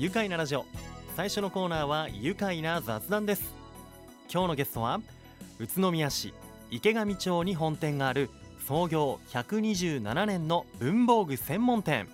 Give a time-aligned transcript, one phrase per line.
[0.00, 0.64] 愉快なラジオ。
[1.14, 3.42] 最初のコーナーは愉快な雑談です。
[4.32, 4.98] 今日のゲストは
[5.58, 6.32] 宇都宮市
[6.70, 8.30] 池上町に本店がある
[8.66, 12.08] 創業127年の文房具専門店。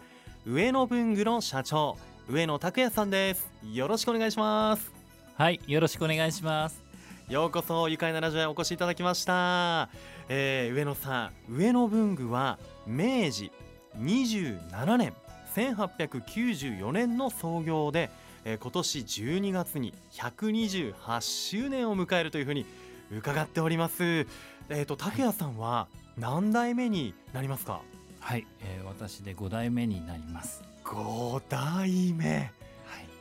[0.44, 1.96] 上野文具の社長
[2.28, 3.48] 上野拓也さんです。
[3.72, 4.90] よろしくお願いします。
[5.36, 6.82] はいよろしくお願いします。
[7.28, 9.90] ようこそ愉快なラジオへお越しいただきました、
[10.28, 13.52] えー上野さん上野文具は明治
[14.00, 15.14] 27年
[15.56, 18.10] 1894年の創業で、
[18.44, 22.64] えー今年12月に128周年を迎えるというふうに
[23.10, 24.26] 伺っております。
[24.68, 25.88] えっ、と拓也さんは
[26.18, 27.80] 何代目になりますか？
[28.20, 30.62] はい、えー私で5代目になります。
[30.84, 32.28] 5代目。
[32.36, 32.44] は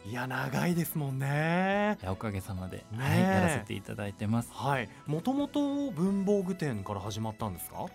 [0.06, 0.10] い。
[0.10, 1.98] いや長いですもんね。
[2.08, 4.50] おかげさまで、ねはい、えやらせていただいてます。
[4.52, 4.90] はい。
[5.08, 7.86] もともと文房具店から始まったんですか？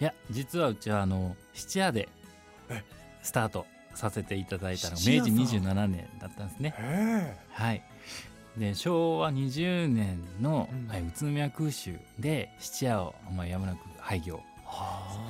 [0.00, 2.08] いや実はうちはあの質屋で
[2.68, 2.82] え？
[3.22, 6.74] スタートさせていただいたのが明治さん27年だったんですね。
[6.78, 7.82] へはい。
[8.56, 10.88] で昭和20年の、うん。
[10.88, 14.40] はい宇都宮空襲で質屋を、まあ、やむなく廃業、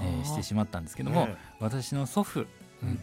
[0.03, 1.29] えーしてしまったんですけども、
[1.61, 2.47] 私の祖父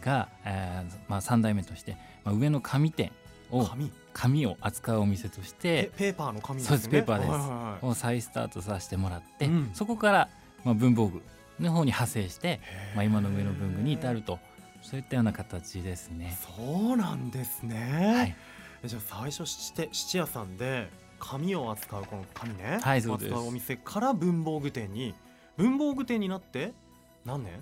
[0.00, 3.12] が、えーまあ、3代目として、まあ、上の紙店
[3.50, 6.74] を紙紙を扱うお店としえてペーパーの紙ですね。
[6.74, 7.30] そうですペーパーです。
[7.30, 9.70] はいを再スタートさせてもらって、うん。
[9.74, 10.28] そこから、
[10.64, 11.22] まあ、文房具
[11.60, 12.60] の方に派生して、
[12.94, 14.38] まあ、今の上の文具に至ると
[14.84, 16.36] そういったような形ですね。
[16.56, 18.36] そうなんですはね
[18.84, 23.30] い、、じゃあ最初質質屋さんで紙を扱うこの紙ね、はいそうです。
[23.32, 25.14] 扱うお店から文房具店に
[25.56, 26.72] 文房具店になって
[27.24, 27.52] 何年？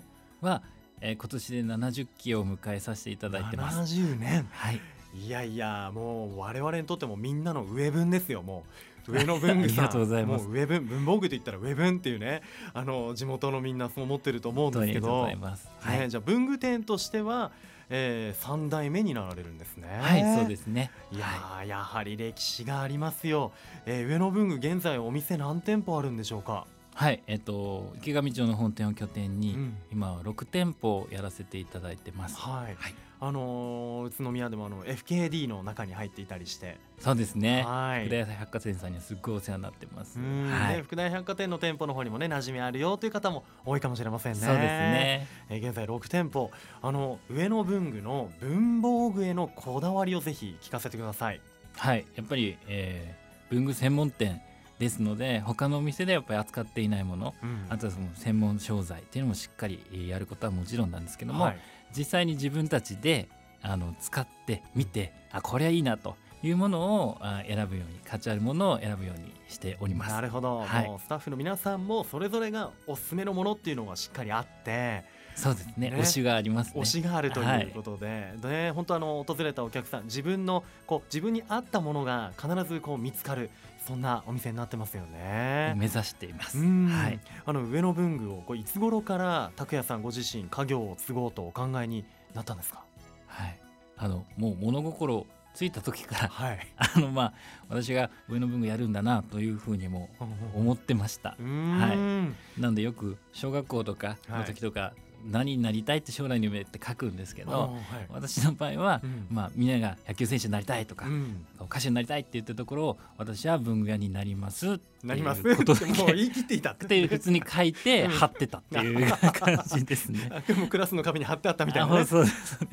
[0.41, 0.61] は、
[0.99, 3.79] えー今年で70期を迎えさせていただいてます。
[3.79, 4.45] 70年。
[4.51, 4.79] はい、
[5.15, 9.85] いやいやもう我々にとってもみんなの上文ですよもう上野文具さん。
[9.85, 10.45] ありがとうございます。
[10.45, 12.41] もう上文文房具と言ったら上文っていうね
[12.73, 15.21] あの地元のみんなそう思ってると思うんですけど。
[15.21, 17.51] はい、ね、じゃあ文具店としては、
[17.89, 19.87] えー、3代目になられるんですね。
[20.01, 20.91] はい、そうですね。
[21.11, 23.51] いやー、はやはり歴史がありますよ、
[23.85, 26.65] えー、上野文具現在お店何店舗あるんでしょうか、
[26.95, 29.77] はい、えっ、と池上町の本店を拠点に、うん。
[29.91, 32.37] 今は6店舗やらせていただいてます。
[32.37, 32.75] はい。
[32.77, 32.95] はい、
[33.25, 37.63] あのー宇都宮でもあの FKD の中に入っていたりして、そうですね。
[37.63, 40.19] はい福田屋百貨店さんにはすっごいお世話になってます。
[40.19, 44.39] うんはいで、福大百貨店の店舗の方にもね馴染みあるよという方も多いかもしれませんね。
[44.39, 45.27] そうですね。
[45.49, 46.51] えー現在6店舗
[46.81, 51.39] あの上野文具の文房具へのこだわりをぜひ聞かせてください。
[51.77, 53.23] はい、やっぱり、えー
[53.53, 54.41] 文具専門店
[54.79, 61.59] ですので他のお店でやっぱり扱っていないものうんあとはその専門商材っていうのもしっかりえーやることはもちろんなんですけども、はい
[61.95, 63.29] 実際に自分たちで
[63.61, 70.11] あの使って見てあこれはいいなというものをあ選ぶように価値あるものを選ぶようにしております。
[70.11, 70.85] なるほど、はい。
[70.85, 75.05] もうスタッフの皆さんもそれぞれがおすすめのものっていうのがしっかりあって。
[75.35, 75.89] そうですね。
[75.89, 75.97] ね。
[75.97, 76.81] 推しがありますね。
[76.81, 77.61] 推しがあるとはい。
[77.61, 83.49] いうことで、で本当あの訪れたお客さん自分のこう自分に合ったものが必ずこう見つかる
[83.85, 85.73] そんなお店になってますよね。
[85.77, 86.57] 目指しています。
[86.57, 92.83] うんはい、あの上野文具をこういつ頃から拓也さんご自身家業を継ごうとお考えになったんですか？
[93.27, 93.59] はい、
[93.97, 96.59] あのもう物心ついた時からはい。
[96.77, 97.33] あのまあ
[97.69, 100.09] 私が上の文具やるんだなというふうにも
[100.55, 101.35] 思ってました。
[101.39, 104.93] うーんなのでよく小学校とかの時とか、
[105.25, 107.71] 何になりたいって将来の夢って書くんですけど、はい
[108.09, 115.41] 私の場合は、うんまあみんなが野球選手になりたいとか、うん歌手になりたいって言ったところを私は文具屋になりますってなります。
[115.41, 116.97] いうこと もう言い切っていたって。
[116.97, 120.29] いう普通に書いてうん貼ってたっていう 感じですね。
[120.57, 122.05] もクラスの壁に貼ってあったみたいなね。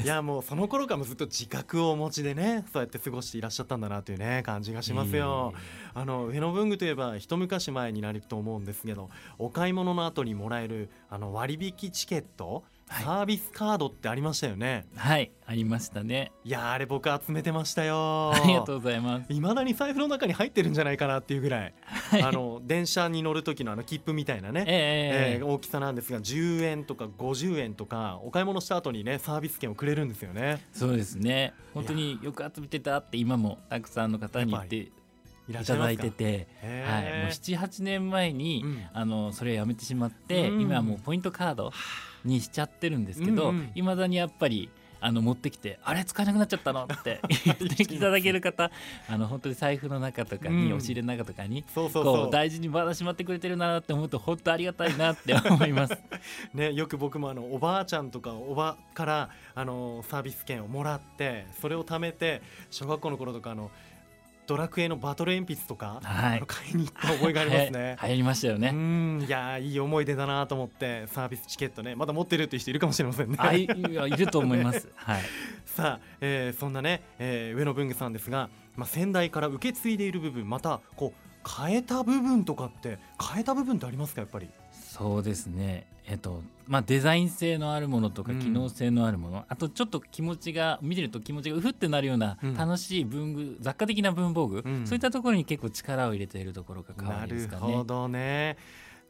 [0.02, 5.52] いやもうその頃からもずっと自覚をお持ちでねそうやって過ごしていらっしゃったんだなというね感じがしますよ。
[5.92, 14.84] あの上野文具といえば一昔前になると思うんですけどお買い物の後にもらえるあの割引チケット、はいサービスカードってありましたよね。
[14.96, 16.32] はいありましたね。
[16.44, 18.32] いやーあれ僕集めてましたよ。
[18.34, 19.32] ありがとうございます。
[19.32, 21.74] いまだに財布の中に入ってるんじゃないかなっていうぐらい、
[22.22, 34.92] あの電車に乗る時のあの切符みたいなね、えええー大きさなんですが10円とか50円とかお買い物した後にねサービス券をくれるんですよねそうですね本当によく集めてたって今もたくさんの方に言って
[35.50, 38.86] いただいてて、はい、もう78年前に、うん。
[38.92, 40.60] あのそれをやめてしまって、うん。
[40.62, 41.72] 今はもうポイントカード
[42.24, 43.70] にしちゃってるんですけどうんうん。
[43.74, 44.70] いま、未だにやっぱり
[45.02, 46.84] あの持ってきてあれ使えなくなっちゃったの？
[46.84, 48.70] って 言っていただける方
[49.08, 50.76] あの本当に財布の中とかに、うん。
[50.76, 55.98] 押し入れの中とかにそうそうこう大事にまだしまってくれてるなって思うと本当ありがたいなって思います。
[56.52, 63.70] ね、よく僕もあのおばあちゃんとかおばからあのサービス券をもらってそれを貯めて小学校の頃とかあの
[64.46, 67.96] ドラクエのバトル鉛筆とか、はい買いに行った覚えがありますね。
[68.02, 68.70] 流行りましたようね。
[68.72, 73.36] んいやーいい思い出だなと思ってサービスチケットねまだ持ってるっていう人いるかもしれませんね。
[73.38, 73.66] あいい
[74.16, 74.88] ると思います。
[74.96, 75.22] はい。
[75.66, 82.98] さあ、えー、そんなね、えー、上野文具さんですが、まあ、先代から受け継いでいる部分またこう変えた部分とかって
[83.32, 84.48] 変えた部分ってありますかやっぱり？
[85.00, 85.86] そうですね。
[86.06, 97.62] えっとまあ、デザイン性のあるものとか機能性のあるもの、うん、あとちょっと気持ちが見てると気持ちがうふってなるような楽しい文具、うん、雑貨的な文房具、うん、そういったところに結構力を入れているところが可愛いですかね。
[97.62, 98.56] なるほどね。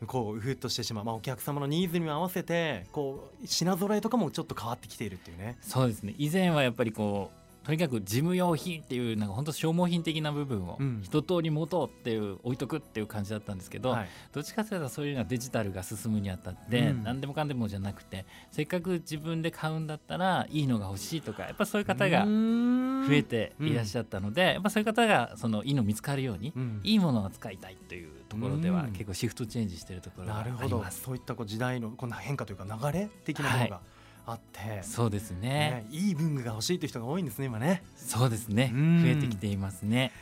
[0.07, 5.59] こううふっとしてしまう、まあ、お客様のニーズに合わせてこう品揃えとかもちょっと変わってきているっていうね。
[5.61, 6.15] そうですね。
[6.17, 7.40] 以前はやっぱりこう
[7.71, 30.63] とにかく事務用品っていうなんか本当消耗品的な部分を一通り持とうっていう置いとくっていう感じだったんですけど、はい、どっちかというとそういうのはデジタルが進むにあたって、うん、何でもかんでもじゃなくてせっかく自分で買うんだったらいいのが欲しいとかやっぱそういう方が増えていらっしゃったので、やっぱそういう方がそのいいの見つかるように、うん、いいものを使いたいというところでは結構シフトチェンジしているところがあります。
[30.63, 30.91] なるほど。
[30.91, 34.83] そういったこう時代のこんな変化というか流れ的なものが、はいあって。
[34.83, 37.83] そうですね、ね、いい文具が欲しいという人が多いんですね今ね。
[37.97, 38.73] そうですね。
[38.75, 40.13] 増えてきていますね。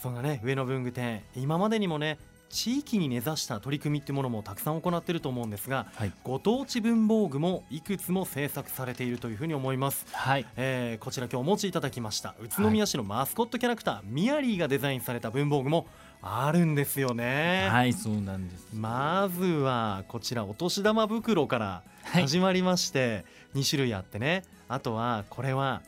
[0.00, 1.22] そんなね上野文具店。
[1.36, 2.18] 今までにもね
[2.50, 10.46] 地域に根ざした取り組みっていうものもたくさん行っていると思うんですが、はい、ご当地文房具もいくつも制作されているというふうに思います、はい。
[10.56, 12.34] えー、こちら今日お持ちいただきました。
[12.40, 15.86] 宇都宮市のマスコットキャラクター、はい、ミヤリーがデザインされた文房具も
[16.20, 17.68] あるんですよね。
[17.70, 18.66] はいそうなんです。
[18.74, 23.24] まずはこちらお年玉袋から始まりまして、
[23.54, 24.44] 2種類あってね。
[24.68, 25.82] あとはこれは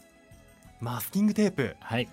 [0.81, 2.09] マスキングテープ、はい、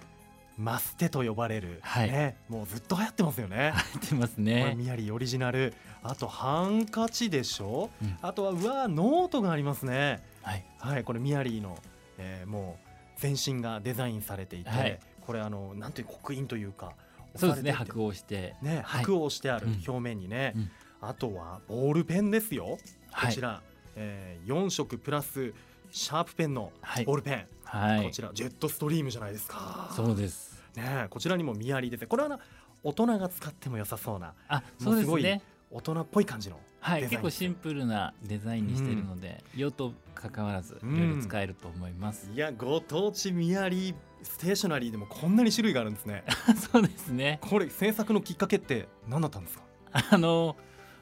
[0.57, 3.73] マステと呼ばれる、はい、ね、もうずっと流行ってますよね。
[3.93, 4.75] 流行ってますね。
[4.75, 5.73] ミヤリーオリジナル、
[6.03, 7.89] あとハンカチでしょ？
[8.01, 10.21] うん、あとはうわノートがありますね。
[10.41, 11.77] はい、はい、これミヤリーの、
[12.17, 16.93] えー、もう全身がデザインされていて、はい、これあのなんていう刻印というか、
[17.37, 18.55] そうですね白押して。
[18.61, 22.77] ね白押してある表面にね、うん、あとはボールペンですよ。
[23.11, 23.61] こちら。
[23.99, 25.53] えー、4色プラス
[25.89, 26.71] シャープペンの
[27.05, 29.91] ボールペン、はい、こちらジェットストリームじゃないですか。
[29.95, 30.63] そうです。
[30.75, 32.39] ねこちらにもミヤリ出てこれはな
[32.83, 35.41] 大人が使っても良さそうなあそうですね。
[35.71, 43.93] 大人っぽい感じのはい結構シンプルなデザインにしてるので、うん、用途関わらずいろいろ使えると思います、うん、いやご当地ミヤリ
[44.23, 46.23] ステーショナリーでもこんなに種類があるんですね。
[46.71, 47.39] そうですね。
[47.41, 49.63] これ制作のきっかけって何だったんですか？
[50.11, 50.55] あの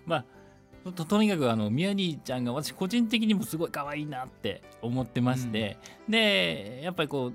[0.06, 5.78] まあととにかくあの宮城ちゃんが私個人的にもすごい可愛いなって思ってまして、
[6.08, 7.34] うん、でやっぱりこう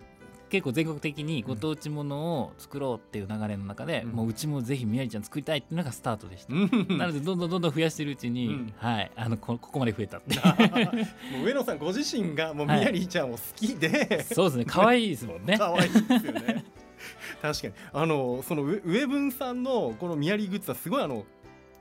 [0.50, 15.56] 結構全国的にご当地ものを作ろうっていう流れの中で、うん、もううちもぜひ宮城ちゃん作りたいっていうのがスタートでした、うん、なのでどんどんどんどん増やしてるうちに、うん、はいあのこここまで増えたってもう上野さんご自身がもう宮城ちゃんを好きで、はい、そうですね可愛いですもんね。
[15.56, 16.64] 可愛いですよね。
[17.40, 17.74] 確かに。
[17.92, 21.24] あのその上文さんのこの宮城グッズはすごいあの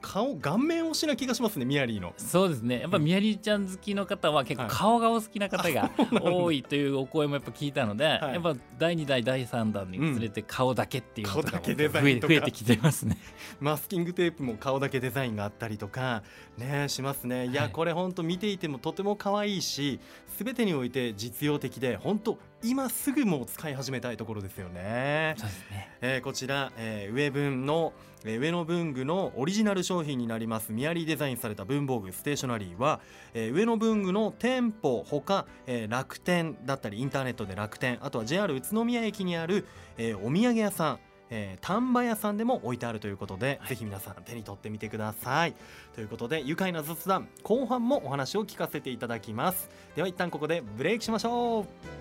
[0.02, 5.92] 顔顔面推しな気がしますねミヤリーのそうですねやっぱミヤリーちゃん好きの方は結構顔がお好きな方が
[6.22, 13.18] 多いというお声もやっぱ聞いたので、はい、やっぱ第2代第3弾につれて顔だけっていうのが増え増えてきてますね
[13.60, 16.24] マスキングテープも顔だけデザインがあったりとか
[16.58, 20.00] ねしますねいや、はい、これ本当見ていてもとても可愛いし
[20.38, 25.36] 全てにおいて実用的で本当今すぐもう使い始めたいところですよね。
[25.38, 25.90] そうですね。
[26.02, 27.94] えー、こちら、えー、上文の、
[28.26, 30.74] えー、上野文具のオリジナル商品になります。
[30.74, 33.00] ミヤリーデザインされた文房具ステーショナリーは、
[33.34, 39.66] えー、上野文具の店舗ほか、えー、楽天だったりインターネットで楽天あとは JR 宇都宮駅にある、
[39.98, 41.00] えー、お土産屋さん
[41.32, 45.54] えー、丹波屋さんでも置いてあるということで、はい、ぜひ皆さん手に取ってみてください。
[45.94, 49.70] ということで愉快な雑談後半もお話を聞かせていただきます。
[49.96, 51.99] では一旦ここでブレイクしましょう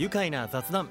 [0.00, 0.88] 愉快な雑談。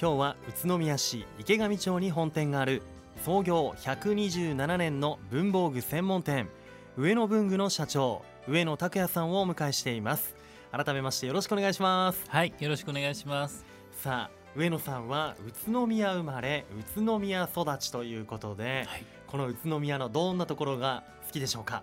[0.00, 2.80] 今日は宇都宮市池上町に本店がある。
[3.22, 6.48] 創業127年の文房具専門店。
[6.96, 8.22] 上野文具の社長。
[8.48, 10.34] 上野拓也さんをお迎えしています。
[10.72, 12.24] 改めましてよろしくお願いします。
[12.26, 13.66] はいよろしくお願いします。
[13.92, 16.64] さあ上野さんは宇都宮生まれ
[16.96, 21.82] 宇都宮育ちということで、はい、この宇都宮のどんなところが好きでしょうか？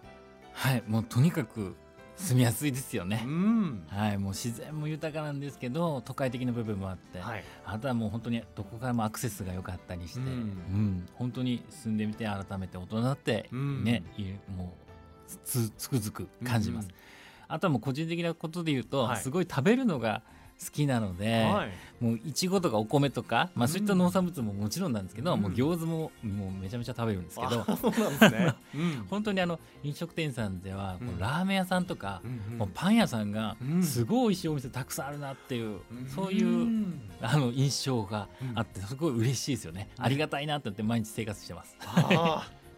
[0.53, 1.75] はいもうとにかく
[2.17, 14.73] 住みやすいですよね、うん、はい、もう自然も豊かなんですけど都会的な部分もあって、はい、あとはもう本当にどこからもアクセスが良かったりして、うん、うん、本当に住んでみて改めて大人だってね、うん、も
[15.27, 16.89] うつつくづく感じます、
[17.47, 20.21] あとはもう個人的なことで言うと、はい、すごい食べるのが
[20.63, 27.57] 好きなので、はい、もういちごとかお米とか、まあ、そういった農産物ももちろんなんですけど、うん、もう餃子ももうめちゃめちゃ食べるんですけど、
[28.29, 28.53] ね、
[29.09, 36.85] 本当にあの飲食店さんでは、うん、ラーメン屋さんとか、うんもうパン屋さんがすごい美味しいお店たくさんあるなっていう、そういう
[37.21, 41.75] あの印象があってすごい嬉しいですよね、ありがたいなってって毎日生活してます。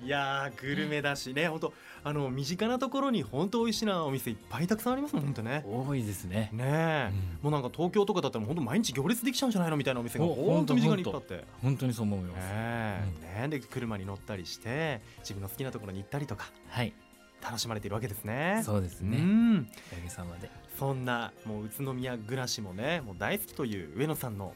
[0.03, 1.47] いやーグルメだしね。
[1.47, 1.73] 本当
[2.03, 6.49] あの身近なところに本当美味しいなお店いっぱいたくさんありますもん本当ね多いですね。
[6.53, 7.11] ねえ、
[7.43, 7.51] うん。
[7.51, 9.99] もうなんか東京とかだったら本当毎日行列できちゃうんじゃないのみたいな。
[9.99, 11.43] お店がお本当身近にいっぱいあって。
[11.61, 13.03] 本当にそう思います、ねえ。
[13.21, 13.47] ねえ。
[13.47, 16.93] で車に乗ったりして自分の好きなところに行ったりとかはい。
[17.41, 18.61] 楽しまれているわけですね。
[18.63, 19.17] そうですね。
[19.17, 19.67] うん。
[20.05, 20.49] おさまで。
[20.77, 24.53] そんなもう宇都宮暮らしもねもう大好きという上野さんの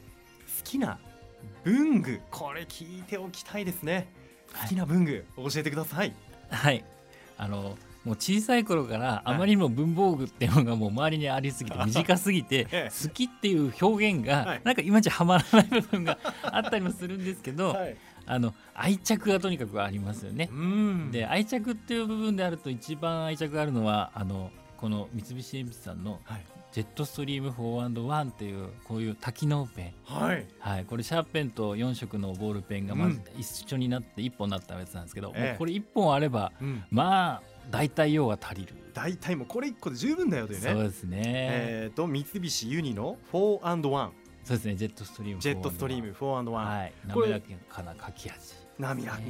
[0.58, 0.98] 好きな
[1.64, 4.08] 文具これ聞いておきたいですね
[4.60, 6.12] 好きな文具教えてください。
[6.50, 6.84] はい。
[7.38, 12.90] あのもう小さい頃からあまりにも文房具っていうのがもう周りにありすぎて 短すぎてええ。
[12.90, 14.44] 好きっていう表現はい。
[14.46, 17.96] がなんかいまいちはまらない部分があったりもするんですけどはい。
[18.26, 20.48] あの愛着がとにかくありますよね。
[20.52, 20.54] う。
[20.54, 21.10] ん。
[21.12, 29.94] で愛着っていう部分であると一番愛着があるのはあのこの三菱鉛筆さんのはいジェットストリーム 4&1 っていうこういう多機能ペン。
[30.04, 30.46] はい。
[30.58, 33.40] はい、これシャーペンと4色のボールペンがまずうん。
[33.40, 36.82] 一緒になって1本になったやつなんですけど、うこれ1本あればうん。
[36.90, 40.72] まあ大体用は足りる、大体もうこれ一個で十分だよというね。
[40.72, 44.10] そうですね、えーと三菱ユニの 4&1
[44.44, 44.74] そうですね。
[44.74, 46.92] ジェットストリームジェットストリーム 4&1、はい。
[47.06, 48.38] 滑らかな書き味。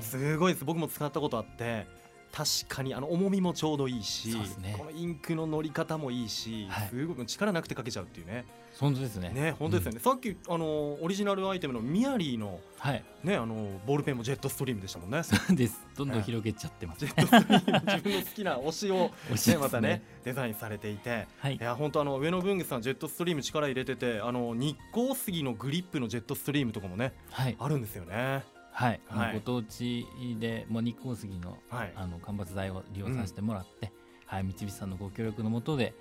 [0.01, 0.65] すごいです。
[0.65, 1.87] 僕も使ったことあって
[2.33, 4.75] 確かにあの重みもちょうどいいし、ね。
[4.79, 6.89] このインクの乗り方もいいし、はい。
[6.89, 8.47] すごい力なくて書けちゃうっていうね。
[8.81, 9.29] 本当ですね。
[9.35, 13.05] ね本当ですよね、さっきあのオリジナルアイテムのミヤリーのはい。
[13.23, 15.23] ねあのボールペンもジェットストリームでしたもんね。
[15.23, 15.79] そうです。
[15.95, 21.29] どんどん広げちゃってます、ジェットストリーム自分の好きな推しを、 惜しまたねデザインされていて。
[21.37, 21.57] はい。
[21.57, 27.57] いや本当あの上野文具さんジェットストリーム力入れててあの日光杉のグリップのジェットストリームとかもねはい。
[27.59, 28.43] あるんですよね
[28.73, 29.35] はい、はい。
[29.35, 30.07] ご当地
[30.41, 31.93] でもう日光杉のはい。
[31.95, 33.93] あの間伐材を利用させてもらって、
[34.27, 34.45] はい。
[34.45, 35.95] 三菱さんのご協力のもとで、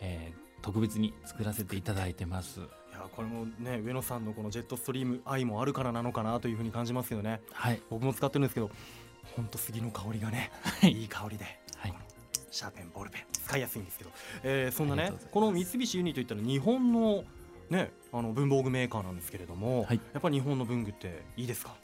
[0.00, 2.58] えー特別に作らせていただいてます。
[2.58, 7.40] いやこれもね上野さんのこのジェットストリーム愛もあるからなのかなというふうに感じますよね。
[7.52, 7.80] はい。
[7.90, 8.68] 僕も使ってるんですけど
[9.36, 10.92] 本当杉の香りがね、はい。
[10.92, 11.44] いい香りで、
[11.76, 11.94] はい。
[12.50, 13.22] シャーペンボールペン。
[13.30, 14.10] 使いやすいんですけど、
[14.42, 17.22] えーそんなねこの三菱ユニといったら日本の
[17.70, 20.00] ねあの文房具メーカーなんですけれども、はい。
[20.12, 21.76] やっぱり日本の文具っていいですか？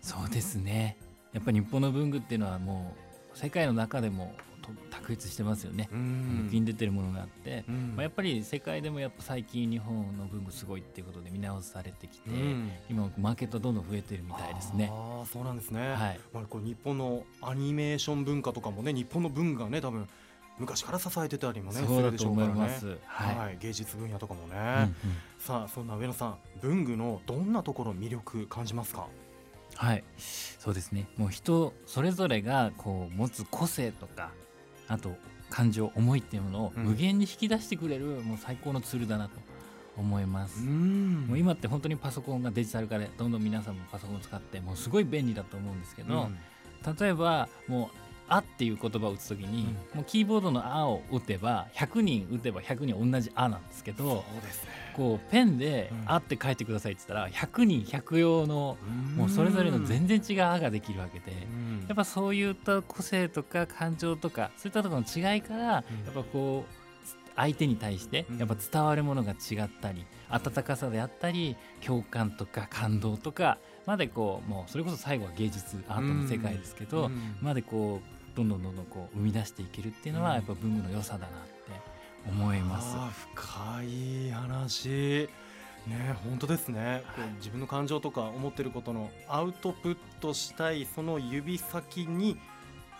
[0.00, 0.96] そうですね。
[1.32, 2.94] やっぱり日本の文具っていうのはも
[3.34, 6.46] う世界の中でもと卓越してますよね、ん。
[6.48, 7.92] 抜きに出てるものがあって、うん。
[7.94, 12.70] まあ、やっぱり世界でもやっぱ最近日本の文具すごいっていうことで見直されてきて、うん。
[12.90, 14.90] 今マーケットどんどん増えてるみたいですね。
[14.92, 20.08] ああそうなんですね、はい、まあ、これ日本のアニメーション文化とかもね日本の文具がね多分
[20.58, 22.98] 昔から支えてたりもねそうだと思います。
[23.06, 24.94] はい、はい、芸術分野とかもね、うんうん。
[25.38, 29.06] さあそんな上野さん文具のどんなところ魅力感じますか？
[29.78, 30.02] はい、
[30.58, 31.06] そうですね。
[31.16, 34.32] もう人それぞれがこう持つ個性とか、
[34.88, 35.14] あと
[35.50, 39.40] 感情、思いっていうものをうん無限に引き出してくれる、もう最高のツールだなと
[39.96, 40.64] 思います。
[40.64, 46.28] んもう今って本当にパソコンがデジタル化でどんどん皆さんもパソコンを使ってもうすごい便利だと思うんですけど、
[47.00, 47.96] 例えばもう
[48.28, 54.70] 「あ」っていう言葉を打つときに、もうキーボードの「あ」を打てば100人打てば100人同じ「あ」なんですけどそうですね。
[54.94, 58.76] こうペンでうん「あ」って書いてくださいって言ったら100人100用の
[59.16, 61.46] もうそれぞれの全然違う「あ」ができるわけで。
[61.88, 66.88] やっぱそういった個性とか感情とかそういったところの違いから、やっぱこう
[67.34, 68.38] 相手に対してうん。
[68.38, 77.36] やっぱ伝わるものが違ったり、温かさであったり共感とか感動とかまでこうもうそれこそ最後は芸術アートの世界ですけど、うん。
[77.40, 80.36] までこうどんどんどんどんこう生み出していけるっていうのはうん。
[80.36, 81.72] やっぱ文具の良さだなって
[82.28, 82.96] 思います。
[83.34, 85.28] 深い話。
[85.86, 87.28] ね本当ですね、はい。
[87.36, 92.38] 自分の感情とか思ってることのアウトプットしたいその指先に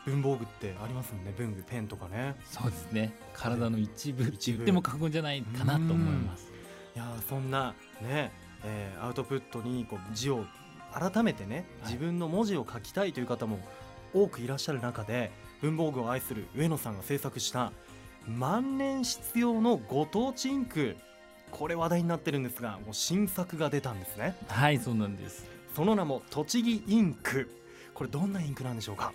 [0.06, 1.34] 文房具ってありますもんね。
[1.36, 2.34] 文具ペンとかね。
[2.44, 3.14] そうですね。
[3.32, 4.58] 体の一部一部。
[4.58, 6.50] 言っても過言じゃないかなと思います。
[6.96, 8.32] いやーそんなね、
[8.64, 10.44] えーアウトプットにこう字を
[10.92, 11.92] 改めてねはい。
[11.92, 13.60] 自分の文字を書きたいという方も
[14.14, 17.72] 多くいらっしゃる中で文房具を愛する上野さんが制作した
[18.26, 20.96] 万年筆用のご当地インク。
[21.50, 24.36] これ話題になってるんですがもう新作が出たんですね。
[24.48, 25.46] はいそうなんです。
[25.74, 27.50] その名も栃木インク。
[27.94, 29.12] これどんなインクなんでしょうか？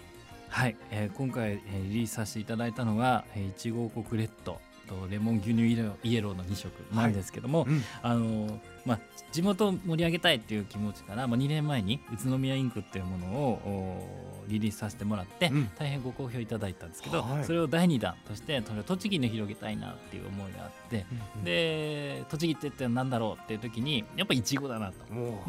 [0.49, 7.83] はい、えー今回、えーリリースさせていただいたのは、えー、いちご王国レッドとレモン牛乳イエローの2色なんですけども、うん。
[8.01, 8.99] あのーまあ、
[9.31, 15.69] 地元を盛り上げたいっていう気持ちから、まあ、2年前に宇都宮インクっていうものをリリースさせてもらって、うん。
[15.77, 17.45] 大変ご好評いただいたんですけど、はい。
[17.45, 21.05] それを第2弾として栃木に広げたいなっていう思いがあって、
[21.43, 24.95] で栃木って言ったら何だろうっていう時にやっぱいちごだなと。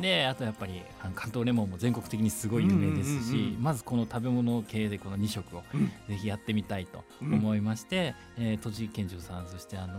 [0.00, 0.82] であとやっぱり
[1.14, 3.62] 関東レモンも全国的にすごい有名ですし、うんうんうんうん。
[3.62, 5.86] まずこの食べ物系でこの2色をうん。
[6.08, 9.98] ぜひやってみたいと思いまして、えー栃木県庁さんそしてあの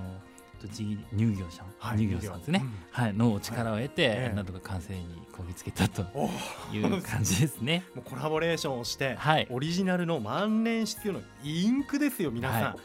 [0.62, 2.74] 栃木乳業者、はい乳業さんですね、うん。
[2.92, 4.36] はい、のお力を得て、ええ。
[4.36, 6.30] なんとか完成にこぎつけたとお
[6.74, 7.84] いう感じですね。
[7.96, 9.48] もうコラボレーションをして、はい。
[9.50, 12.78] オリジナルの万年筆用のインクですよ皆さん、、は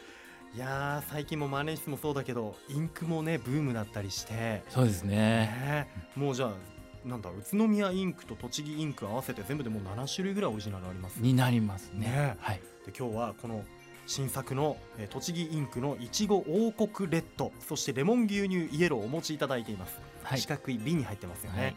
[0.55, 0.59] い。
[0.59, 5.15] やー最近も万年筆もそうだけどインクもねブームだったりして、そうですね。
[5.15, 11.17] ね、もうじゃあなんだ宇都宮インクと栃木インク合わせて全部でもう7種類ぐらいオリジナルあります。
[11.17, 12.07] になりますね。
[12.07, 12.37] ね。
[12.39, 12.61] はい。
[12.85, 13.63] で今日はこの
[14.07, 20.39] 新作の、えー栃木インクのいちご王国レッドそしてレモン牛乳イエローをお持ちいただいています、はい。
[20.39, 20.47] 四。
[20.47, 21.75] 角い瓶に入ってますよね、はい。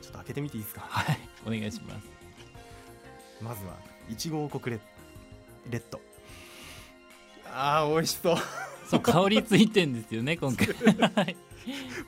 [0.00, 0.80] ちょっと開けてみていいですか？
[0.82, 1.18] はい。
[1.46, 2.06] お願いします。
[3.40, 3.74] まずは
[4.10, 6.00] いちご王国レッレッド。
[7.54, 8.36] あー美味しそう。
[8.88, 10.66] そう香りついてんですよね今回。
[10.66, 11.36] はい。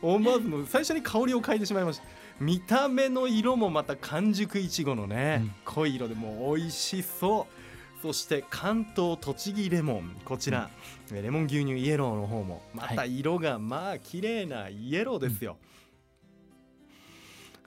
[0.02, 2.04] 思わずもう最初に香りを嗅いでしまいました。
[2.40, 5.52] 見た目の色もまた完熟いちごのね、うん。
[5.64, 7.46] 濃い色でもう美味しそう
[8.04, 10.68] そして関東栃木レモンこちら、
[11.10, 15.56] えレモン牛乳イエローの方もまた色がまあ綺麗なイエローですよ、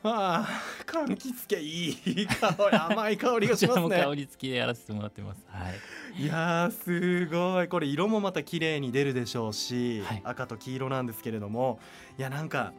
[0.03, 4.03] ああ柑橘系いい香り甘い香りがしますね。
[4.03, 5.43] 香り付きでやらせてもらってます。
[5.47, 6.21] はい。
[6.21, 7.67] いやーすごい。
[7.67, 10.21] これ色もまた綺麗に出るでしょうし、はい。
[10.23, 11.79] 赤と黄色なんですけれども
[12.19, 12.73] いやなんか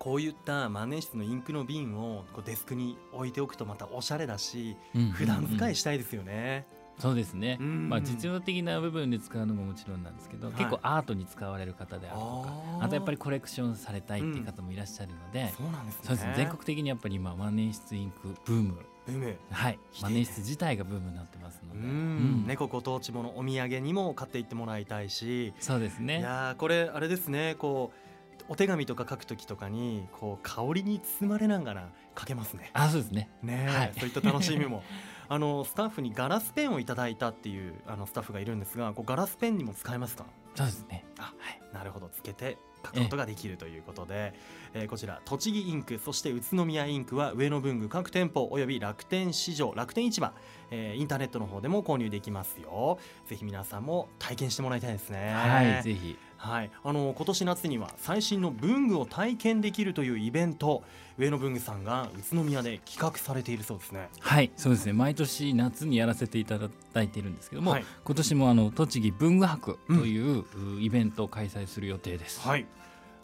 [0.00, 6.66] こういった万年筆のインクの瓶をこうデスクに置いておくとまたおしゃれだしうん普段使いししたいですよね。
[6.98, 7.56] そうですね。
[7.60, 10.56] うんまあ実用的な部分で使うのももちろんなんですけど、はい。
[10.56, 16.00] 結構アートに使われる方であるとか、あとやっぱりコレクションされたいっていう方もいらっしゃるので、そうなんですね。
[16.04, 16.34] そうですね。
[16.36, 19.36] 全国的にやっぱり今万年筆インクブーム、ブーム。
[19.50, 19.78] はい。
[20.02, 22.46] 万年筆自体がブームになってますのうで、ん。
[22.46, 26.20] 猫ご当地ものお土産にも買っていってもらいたいし、いそうですね。
[26.20, 27.54] やーこれあれですね。
[27.58, 28.09] こう
[28.50, 31.88] お手紙とか書くときとかにこう香りに包まれながら
[32.18, 32.70] 書けますね。
[32.72, 33.30] あ、そうですね。
[33.42, 34.82] ねえ、はいそういった楽しみも
[35.30, 40.26] あのスタッフにガラスペンをいただいたっていうあのスタッフがいるんですがこうガラスペンにも使えますか？
[40.56, 41.04] そうですね。
[41.18, 41.32] あ
[41.72, 44.34] なるほどつけて書くことができるということで、
[44.74, 50.32] えーこちら栃木インクそして宇都宮インクは上野文具各店舗および楽天市場楽天市場、
[50.72, 56.18] えーインターネットの方でも購入できますよぜひ皆さんも体験してもらいたいですねはい、ぜひ。
[56.40, 60.82] はい、あの今年夏には最新の文具を体験できるというイベント
[61.18, 64.08] 上野文具さんが宇都宮で企画されているそうですね。
[64.20, 64.94] はい、そうですね。
[64.94, 70.44] 毎年夏にやらせていただいているんですけども、はい今年もあの栃木文具博という、
[70.78, 72.40] うイベントを開催する予定です。
[72.40, 72.64] はい、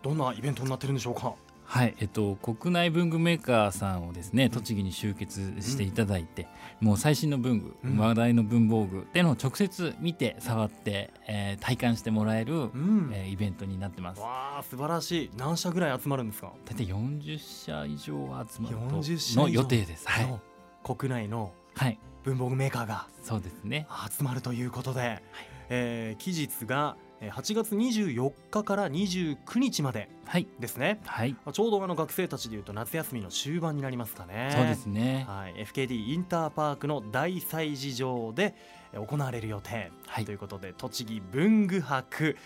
[0.02, 1.34] どんなイベントになってるんでしょうか？
[1.68, 6.46] はい、えっと国内文具メーカーさんをですね栃木に集結していただいて、
[6.80, 14.20] もう最新の文具、うん話題の文房具っていうのを直接見て触って、えー体感してもらえる、うんえーイベントになってます。
[14.20, 15.30] わあ素晴らしい。
[15.36, 16.52] 何社ぐらい集まるんですか？
[16.64, 20.08] 大体40社以上集まる40社との予定です。
[20.08, 20.40] はい、の
[20.84, 23.86] 国内のはい、文房具メーカーがそうですね。
[24.16, 25.22] 集まるということで、
[25.68, 31.00] えー期日がえー8月24日から29日まではい、ですね。
[31.04, 34.50] はい、まあちょうどあの学生たちでいうと夏休みの終盤になりますかね。
[34.54, 35.24] そうですね。
[35.28, 38.54] はい、FKD インターパークの大催事場で
[38.92, 40.24] えー行われる予定、はい。
[40.24, 42.36] ということで栃木文具博。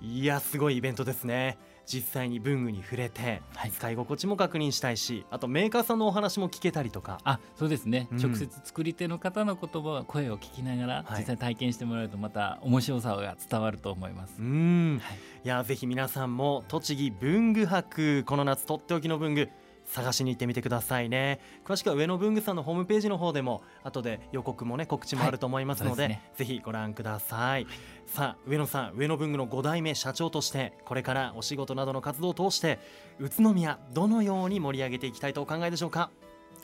[0.00, 3.70] いやすごいイベントですね実際に文具に触れて、はい。
[3.70, 7.18] 使い心地も確認したいしあとメーカーさんのお話も聞けたりとか。
[7.24, 8.18] あそうですね、うん。
[8.18, 11.20] 直接作り手の方の言葉声を聞きながら、はい。
[11.20, 14.36] 実際体験してもらうとまた面白さが伝わると思います。
[14.40, 15.00] う、ん。
[15.02, 15.18] はい。
[15.44, 19.50] いやぜひ皆さんも栃木文具博この夏とっておきの文具
[19.86, 21.40] 探しに行ってみてくださいね。
[21.64, 26.30] 詳しくは上野文具さんのホームページの方でも後で予告もね告知もあると思いますので,、はいですね。
[26.36, 27.66] ぜひご覧ください、
[28.06, 32.78] さあ上野さん上野文具の5代目社長としてこれからお仕事などの活動を通して
[33.18, 36.10] 宇都宮どのように盛り上げていきたいとお考えでしょうか？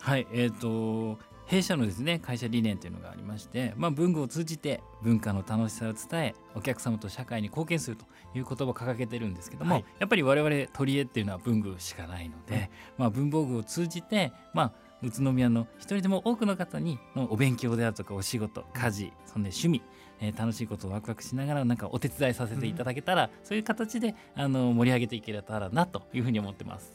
[0.00, 1.18] はいえー、と
[1.50, 8.04] 弊社のですね会社理念というのがありまして、まあ、文具を通じて文化の楽しさを伝えお客様と社会に貢献すると
[8.38, 9.84] いう言葉を掲げてるんですけども、はい。
[9.98, 19.82] やっぱり我々取り柄っていうのは文具しかないので、まあ、文房具を通じて、まあ、宇都宮の一人でも多くの方にのお勉強であるとかお仕事家事そんで趣味、
[20.20, 26.94] えー楽しいことをワクワクしながらなんかお手伝いさせていただけたら、そういう形であの盛り上げていけたらなというふうに思ってます。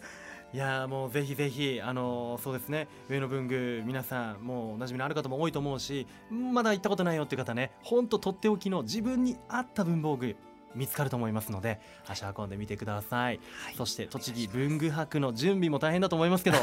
[0.56, 2.88] いやーもうぜひぜひあのーそうですね。
[3.10, 10.38] 上野文具皆さんもうおなじみのある方も多いと思うしまだ行ったことないよっていう方ねほんととっておきの自分に合った文房具
[10.74, 13.42] 見つかると思いますので足運んでみてください、
[13.78, 16.58] そして栃木文具博の準備も大変だと思いますけど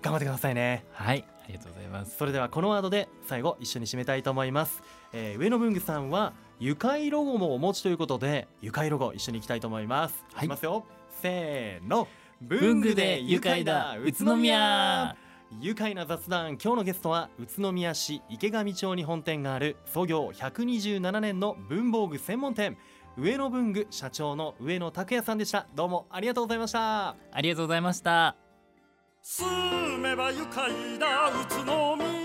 [0.00, 0.86] 頑張ってくださいね。
[0.92, 2.16] はい、ありがとうございます。
[2.16, 10.46] それではこのワードで最後一緒に締めたいと思います、えー上野文具さんは愉快ロゴもお持ちということで愉快ロゴ一緒に行きたいと思います、はい。
[10.46, 10.86] いきますよ。
[11.20, 12.08] せーの
[12.46, 15.16] 文具で愉快だ宇都宮。
[15.60, 16.58] 愉快な雑談。
[16.62, 22.76] 今日のゲストは宇都宮市池上町に本店がある創業127年の文房具専門店
[23.16, 25.66] 上野文具社長の上野拓也さんでした。
[25.74, 27.16] どうもありがとうございました。
[27.32, 28.36] ありがとうございました。
[29.22, 32.23] 住めば愉快な宇都宮